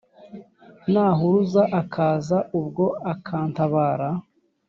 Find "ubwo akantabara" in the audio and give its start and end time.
2.59-4.09